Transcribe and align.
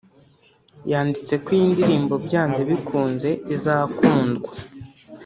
yanditse 0.91 1.33
ko 1.43 1.47
iyi 1.55 1.65
ndirimbo 1.73 2.15
byanze 2.25 2.61
bikunze 2.69 3.29
izakundwa 3.55 4.51